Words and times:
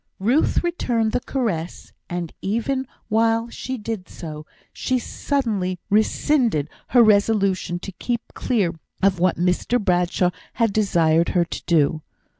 Ruth 0.17 0.63
returned 0.63 1.11
the 1.11 1.19
caress; 1.19 1.91
and 2.09 2.33
even 2.41 2.87
while 3.07 3.49
she 3.49 3.77
did 3.77 4.09
so, 4.09 4.47
she 4.73 4.97
suddenly 4.97 5.77
rescinded 5.91 6.71
her 6.87 7.03
resolution 7.03 7.77
to 7.81 7.91
keep 7.91 8.23
clear 8.33 8.73
of 9.03 9.19
what 9.19 9.37
Mr 9.37 9.79
Bradshaw 9.79 10.31
had 10.53 10.73
desired 10.73 11.29
her 11.29 11.45
to 11.45 11.63
do. 11.67 12.01